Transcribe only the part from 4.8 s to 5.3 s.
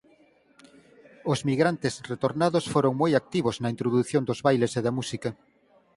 da música.